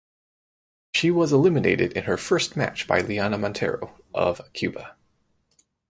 She 0.95 1.11
was 1.11 1.31
eliminated 1.31 1.91
in 1.91 2.05
her 2.05 2.17
first 2.17 2.57
match 2.57 2.87
by 2.87 3.01
Lianna 3.03 3.37
Montero 3.39 3.99
of 4.15 4.41
Cuba. 4.51 4.95